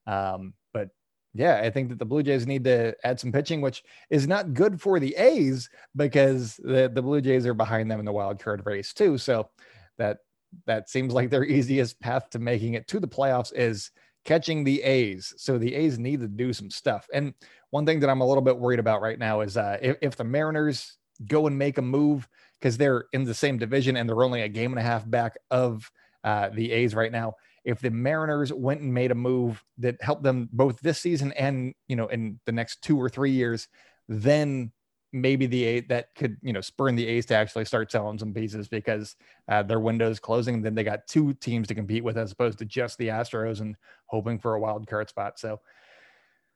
[0.08, 0.90] Um, but
[1.34, 4.54] yeah, I think that the Blue Jays need to add some pitching, which is not
[4.54, 8.40] good for the A's because the, the Blue Jays are behind them in the wild
[8.40, 9.18] card race too.
[9.18, 9.50] So
[9.98, 10.20] that
[10.66, 13.92] that seems like their easiest path to making it to the playoffs is
[14.26, 15.34] catching the A's.
[15.38, 17.08] So the A's need to do some stuff.
[17.14, 17.34] And
[17.72, 20.16] one thing that I'm a little bit worried about right now is uh, if, if
[20.16, 22.28] the Mariners go and make a move
[22.60, 25.38] because they're in the same division and they're only a game and a half back
[25.52, 25.92] of
[26.24, 27.36] uh, the A's right now
[27.70, 31.74] if the Mariners went and made a move that helped them both this season and
[31.88, 33.68] you know in the next two or three years,
[34.08, 34.72] then
[35.12, 38.18] maybe the eight that could you know spur in the A's to actually start selling
[38.18, 39.16] some pieces because
[39.48, 40.62] uh, their window is closing.
[40.62, 43.76] Then they got two teams to compete with as opposed to just the Astros and
[44.06, 45.40] hoping for a wild card spot.
[45.40, 45.60] So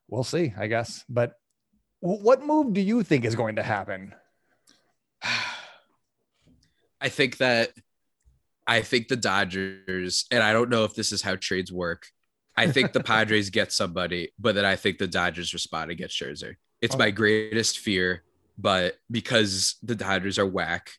[0.08, 1.04] we'll see, I guess.
[1.10, 1.34] But
[2.00, 4.14] what move do you think is going to happen?
[7.02, 7.72] I think that
[8.66, 12.08] I think the Dodgers, and I don't know if this is how trades work.
[12.56, 16.12] I think the Padres get somebody, but then I think the Dodgers respond and get
[16.12, 16.56] Scherzer.
[16.82, 16.98] It's oh.
[16.98, 18.24] my greatest fear,
[18.58, 20.92] but because the Dodgers are whack,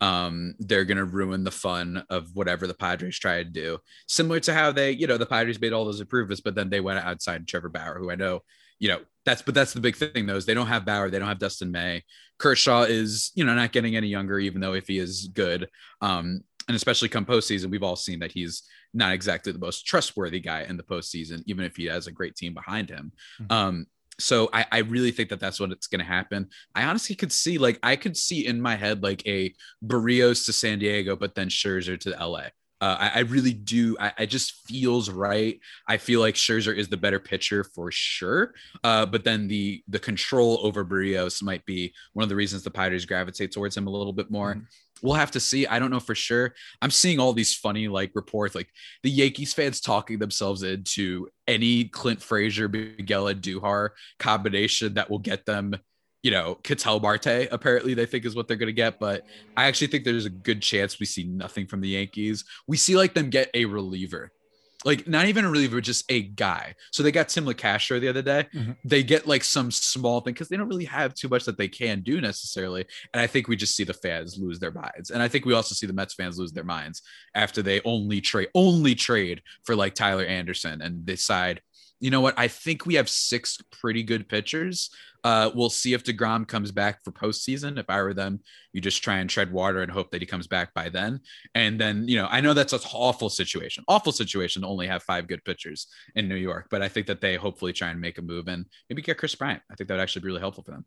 [0.00, 3.78] um, they're gonna ruin the fun of whatever the Padres try to do.
[4.08, 6.80] Similar to how they, you know, the Padres made all those improvements, but then they
[6.80, 8.42] went outside Trevor Bauer, who I know,
[8.78, 11.18] you know, that's but that's the big thing though is they don't have Bauer, they
[11.18, 12.02] don't have Dustin May.
[12.38, 15.68] Kershaw is, you know, not getting any younger, even though if he is good.
[16.00, 18.62] Um, and especially come postseason, we've all seen that he's
[18.94, 22.36] not exactly the most trustworthy guy in the postseason, even if he has a great
[22.36, 23.12] team behind him.
[23.40, 23.52] Mm-hmm.
[23.52, 23.86] Um,
[24.20, 26.48] so I, I, really think that that's what it's going to happen.
[26.74, 29.54] I honestly could see, like, I could see in my head like a
[29.84, 32.48] Berrios to San Diego, but then Scherzer to LA.
[32.82, 33.94] Uh, I, I, really do.
[34.00, 35.60] I, I, just feels right.
[35.86, 38.54] I feel like Scherzer is the better pitcher for sure.
[38.82, 42.70] Uh, but then the the control over Berrios might be one of the reasons the
[42.70, 44.54] Padres gravitate towards him a little bit more.
[44.54, 44.64] Mm-hmm
[45.02, 45.66] we'll have to see.
[45.66, 46.54] I don't know for sure.
[46.82, 48.68] I'm seeing all these funny like reports, like
[49.02, 55.46] the Yankees fans talking themselves into any Clint Frazier, Miguel Andujar combination that will get
[55.46, 55.74] them,
[56.22, 57.48] you know, Ketel Marte.
[57.50, 58.98] Apparently, they think is what they're going to get.
[58.98, 62.44] But I actually think there's a good chance we see nothing from the Yankees.
[62.66, 64.32] We see like them get a reliever
[64.84, 66.74] like not even a reliever, just a guy.
[66.90, 68.46] So they got Tim Locastro the other day.
[68.54, 68.72] Mm-hmm.
[68.84, 71.68] They get like some small thing because they don't really have too much that they
[71.68, 72.86] can do necessarily.
[73.12, 75.10] And I think we just see the fans lose their minds.
[75.10, 77.02] And I think we also see the Mets fans lose their minds
[77.34, 81.60] after they only trade only trade for like Tyler Anderson and decide,
[82.00, 82.34] you know what?
[82.38, 84.90] I think we have six pretty good pitchers.
[85.22, 87.78] Uh, we'll see if DeGrom comes back for postseason.
[87.78, 88.40] If I were them,
[88.72, 91.20] you just try and tread water and hope that he comes back by then.
[91.54, 95.02] And then, you know, I know that's an awful situation, awful situation to only have
[95.02, 98.16] five good pitchers in New York, but I think that they hopefully try and make
[98.16, 99.60] a move and maybe get Kris Bryant.
[99.70, 100.86] I think that would actually be really helpful for them.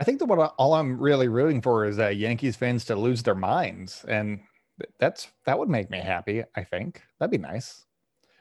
[0.00, 2.96] I think that what I- all I'm really rooting for is uh, Yankees fans to
[2.96, 4.40] lose their minds, and
[4.98, 6.42] that's that would make me happy.
[6.56, 7.84] I think that'd be nice.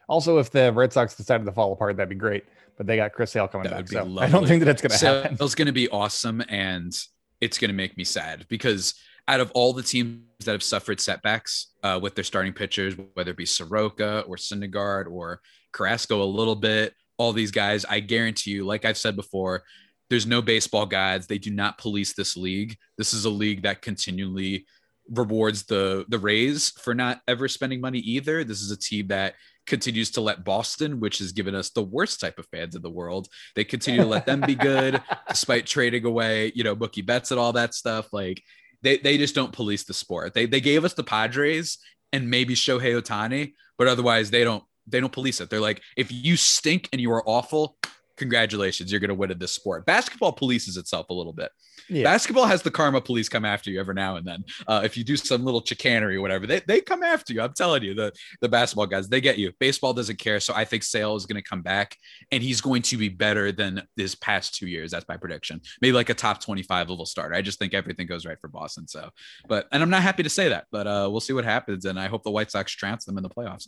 [0.07, 2.45] Also, if the Red Sox decided to fall apart, that'd be great.
[2.77, 4.91] But they got Chris Sale coming That back, so I don't think that it's going
[4.91, 5.37] to So happen.
[5.39, 6.93] it's going to be awesome, and
[7.41, 8.93] it's going to make me sad because
[9.27, 13.31] out of all the teams that have suffered setbacks uh, with their starting pitchers, whether
[13.31, 15.41] it be Soroka or Syndergaard or
[15.73, 19.63] Carrasco, a little bit, all these guys, I guarantee you, like I've said before,
[20.09, 21.27] there's no baseball gods.
[21.27, 22.77] They do not police this league.
[22.97, 24.65] This is a league that continually
[25.09, 28.43] rewards the the Rays for not ever spending money either.
[28.43, 29.33] This is a team that
[29.67, 32.89] continues to let Boston, which has given us the worst type of fans in the
[32.89, 37.31] world, they continue to let them be good despite trading away, you know, Mookie Betts
[37.31, 38.11] and all that stuff.
[38.11, 38.41] Like
[38.81, 40.33] they they just don't police the sport.
[40.33, 41.77] They they gave us the Padres
[42.11, 45.49] and maybe Shohei Ohtani, but otherwise they don't they don't police it.
[45.49, 47.77] They're like, if you stink and you are awful,
[48.17, 49.85] congratulations, you're gonna win in this sport.
[49.85, 51.51] Basketball polices itself a little bit.
[51.89, 52.03] Yeah.
[52.03, 54.43] Basketball has the karma police come after you every now and then.
[54.67, 57.41] Uh, if you do some little chicanery or whatever, they, they come after you.
[57.41, 58.11] I'm telling you, the,
[58.41, 59.51] the basketball guys, they get you.
[59.59, 60.39] Baseball doesn't care.
[60.39, 61.95] So I think Sale is going to come back
[62.31, 64.91] and he's going to be better than his past two years.
[64.91, 65.61] That's my prediction.
[65.81, 67.35] Maybe like a top 25 level starter.
[67.35, 68.87] I just think everything goes right for Boston.
[68.87, 69.09] So,
[69.47, 71.85] but, and I'm not happy to say that, but uh, we'll see what happens.
[71.85, 73.67] And I hope the White Sox trounce them in the playoffs.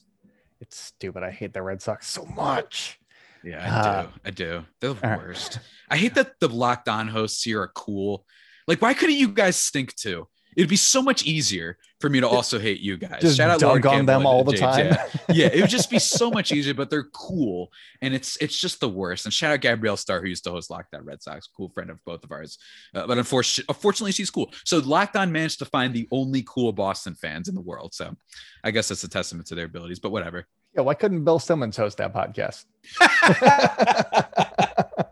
[0.59, 1.23] It's stupid.
[1.23, 2.98] I hate the Red Sox so much.
[3.43, 4.09] Yeah, I Uh, do.
[4.25, 4.65] I do.
[4.81, 5.19] They're the all right.
[5.27, 5.59] worst.
[5.89, 8.25] I hate that the locked on hosts here are cool.
[8.67, 10.27] Like, why couldn't you guys stink too?
[10.57, 13.21] It'd be so much easier for me to also hate you guys.
[13.21, 14.85] Just Shout out dunk on them all the James, time.
[14.87, 15.07] Yeah.
[15.29, 17.71] yeah, it would just be so much easier, but they're cool.
[18.01, 19.25] And it's it's just the worst.
[19.25, 21.89] And shout out Gabrielle Starr, who used to host Locked On Red Sox, cool friend
[21.89, 22.57] of both of ours.
[22.93, 24.51] Uh, but unfortunately, unfortunately, she's cool.
[24.65, 27.93] So Locked On managed to find the only cool Boston fans in the world.
[27.93, 28.15] So
[28.63, 30.45] I guess that's a testament to their abilities, but whatever.
[30.75, 32.65] Yeah, why couldn't Bill Simmons host that podcast?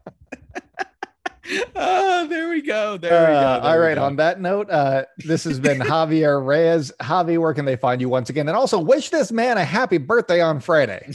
[1.77, 2.97] oh, there we go.
[2.97, 3.33] There we go.
[3.33, 4.03] Uh, there all we go.
[4.03, 6.91] On that note, uh, this has been Javier Reyes.
[7.01, 8.47] Javi, where can they find you once again?
[8.47, 11.07] And also wish this man a happy birthday on Friday.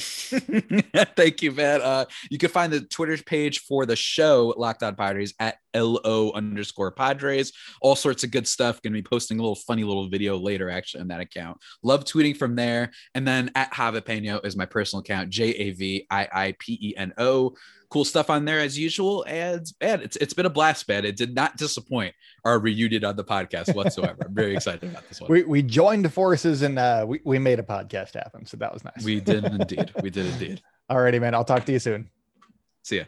[1.16, 1.82] Thank you, man.
[1.82, 6.32] Uh, you can find the Twitter page for the show Locked On Padres at LO
[6.32, 7.52] underscore Padres.
[7.80, 8.82] All sorts of good stuff.
[8.82, 11.58] Going to be posting a little funny little video later, actually, on that account.
[11.82, 12.92] Love tweeting from there.
[13.14, 16.96] And then at Javipeno is my personal account, J A V I I P E
[16.96, 17.54] N O.
[17.90, 19.24] Cool stuff on there as usual.
[19.28, 21.04] And man, it's it's been a blast, man.
[21.04, 24.18] It did not disappoint our reunion on the podcast whatsoever.
[24.24, 25.30] I'm very excited about this one.
[25.30, 28.46] We we joined forces and uh, we, we made a podcast happen.
[28.46, 29.04] So that was nice.
[29.04, 29.92] we did indeed.
[30.02, 30.62] We did indeed.
[30.90, 31.34] Alrighty, man.
[31.34, 32.10] I'll talk to you soon.
[32.82, 33.04] See ya.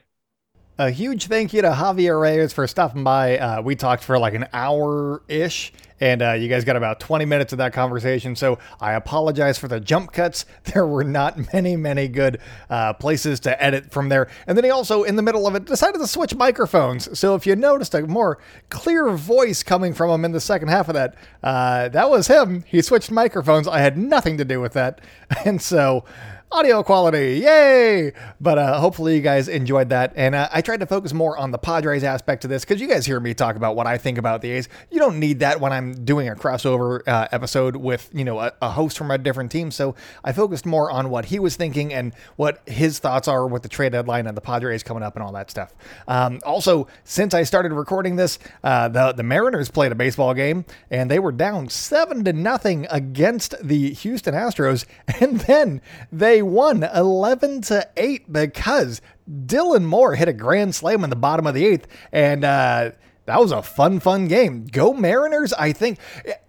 [0.76, 3.38] A huge thank you to Javier Reyes for stopping by.
[3.38, 5.72] Uh, we talked for like an hour ish,
[6.04, 8.36] and uh, you guys got about 20 minutes of that conversation.
[8.36, 10.44] So I apologize for the jump cuts.
[10.74, 14.28] There were not many, many good uh, places to edit from there.
[14.46, 17.16] And then he also, in the middle of it, decided to switch microphones.
[17.18, 18.38] So if you noticed a more
[18.70, 22.64] clear voice coming from him in the second half of that, uh, that was him.
[22.66, 23.68] He switched microphones.
[23.68, 25.00] I had nothing to do with that.
[25.44, 26.04] And so
[26.54, 27.40] audio quality.
[27.40, 28.12] Yay!
[28.40, 30.12] But uh, hopefully you guys enjoyed that.
[30.14, 32.86] And uh, i tried to focus more on the padres aspect of this because you
[32.86, 34.68] guys hear me talk about what i think about the a's.
[34.88, 38.52] You don't need that when i'm doing a crossover uh, episode with you know a,
[38.62, 39.72] a host from a different team.
[39.72, 43.64] So i focused more on what he was thinking and what his thoughts are with
[43.64, 45.74] the trade deadline and the padres coming up and all that stuff.
[46.06, 50.64] Um, also since i started recording this uh, the, the mariners played a baseball game
[50.88, 54.84] and they were down seven to nothing against the houston astros.
[55.24, 55.80] And then
[56.12, 61.46] they won 11 to 8 because Dylan Moore hit a grand slam in the bottom
[61.46, 61.86] of the eighth.
[62.12, 62.92] And, uh,
[63.26, 64.66] that was a fun, fun game.
[64.66, 65.98] Go Mariners, I think.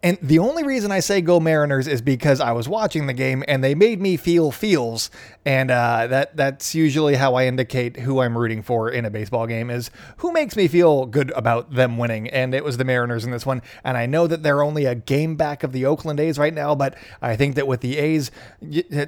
[0.04, 3.46] And the only reason I say go Mariners is because I was watching the game
[3.48, 5.10] and they made me feel feels.
[5.46, 9.48] And uh, that that's usually how I indicate who I'm rooting for in a baseball
[9.48, 12.30] game is who makes me feel good about them winning.
[12.30, 13.62] And it was the Mariners in this one.
[13.86, 16.76] And I know that they're only a game back of the Oakland A's right now,
[16.76, 18.32] but I think that with the A's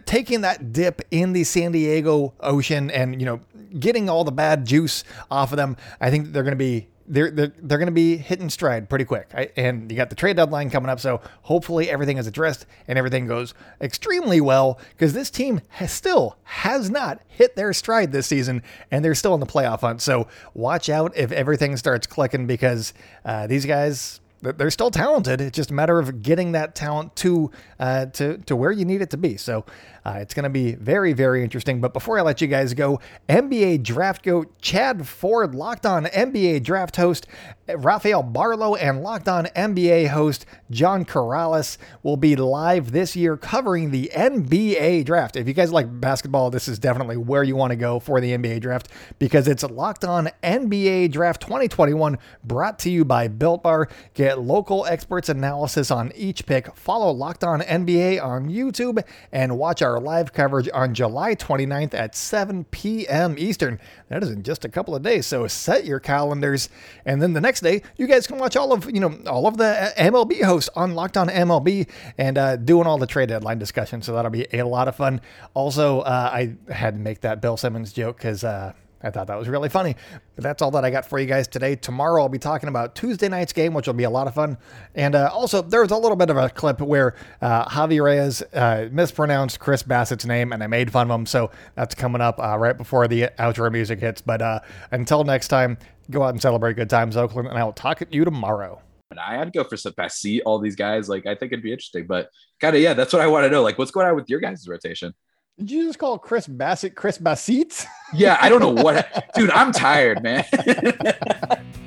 [0.06, 3.42] taking that dip in the San Diego Ocean and, you know,
[3.78, 7.32] getting all the bad juice off of them, I think they're going to be they're
[7.32, 9.30] they're, they're going to be hitting stride pretty quick.
[9.34, 12.98] I, and you got the trade deadline coming up, so hopefully everything is addressed and
[12.98, 18.28] everything goes extremely well because this team has still has not hit their stride this
[18.28, 20.02] season, and they're still in the playoff hunt.
[20.02, 22.94] So watch out if everything starts clicking because
[23.26, 24.20] uh, these guys.
[24.42, 25.42] they're- still talented.
[25.42, 27.50] It's just a matter of getting that talent to
[27.80, 29.36] uh, to to where you need it to be.
[29.38, 29.66] So
[30.08, 31.82] uh, it's going to be very very interesting.
[31.82, 36.64] But before I let you guys go, NBA draft goat Chad Ford, locked on NBA
[36.64, 37.28] draft host,
[37.76, 43.92] Rafael Barlowe and Locked On NBA host John Corrales will be live this year covering
[43.92, 45.36] the NBA draft.
[45.36, 48.32] If you guys like basketball, this is definitely where you want to go for the
[48.32, 48.90] NBA draft
[49.20, 53.90] because it's Locked On NBA Draft 2021 brought to you by Built Bar.
[54.14, 56.74] Get local experts analysis on each pick.
[56.76, 62.16] Follow Locked On NBA on YouTube and watch our live coverage on July 29th at
[62.16, 63.36] 7 p.m.
[63.38, 63.80] Eastern.
[64.10, 66.70] That is in just a couple of days, so set your calendars.
[67.06, 69.58] And then the next day, you guys can watch all of you know all of
[69.58, 74.02] the MLB hosts on Locked On MLB and uh, doing all the trade deadline discussion.
[74.02, 75.22] So that'll be a lot of fun.
[75.54, 78.44] Also, uh, I had to make that Bill Simmons joke because.
[78.44, 78.74] Uh,
[79.04, 79.96] I thought that was really funny.
[80.36, 81.76] But that's all that I got for you guys today.
[81.76, 84.58] Tomorrow I'll be talking about Tuesday night's game, which will be a lot of fun.
[84.96, 88.42] And uh, also, there was a little bit of a clip where uh, Javi Reyes
[88.54, 91.26] uh, mispronounced Chris Bassitt's name, and I made fun of him.
[91.26, 94.22] So that's coming up uh, right before the outro music hits.
[94.22, 94.60] But uh,
[94.92, 95.78] until next time,
[96.10, 98.82] go out and celebrate good times, Oakland, and I will talk to you tomorrow.
[99.12, 101.08] And I had to go for some see all these guys.
[101.08, 102.30] Like I think it'd be interesting, but
[102.60, 103.64] kind of yeah, that's what I want to know.
[103.64, 105.14] Like, what's going on with your guys' rotation?
[105.58, 107.86] Did you just call Chris Bassitt Chris Bassett?
[108.14, 109.50] Yeah, I don't know what, dude.
[109.50, 110.46] I'm tired, man.